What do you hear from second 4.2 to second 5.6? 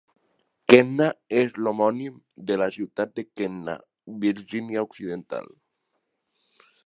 Virginia Occidental.